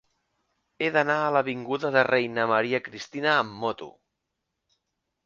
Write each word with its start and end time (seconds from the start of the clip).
He 0.85 0.87
d'anar 0.93 1.17
a 1.25 1.27
l'avinguda 1.35 1.81
de 1.95 2.01
la 2.03 2.03
Reina 2.07 2.45
Maria 2.53 2.79
Cristina 2.87 3.35
amb 3.43 3.55
moto. 3.65 3.91